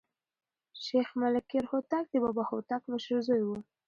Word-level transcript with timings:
شېخ 0.83 1.07
ملکیار 1.21 1.65
هوتک 1.71 2.05
د 2.09 2.15
بابا 2.23 2.43
هوتک 2.51 2.81
مشر 2.91 3.17
زوى 3.27 3.43
وو. 3.45 3.57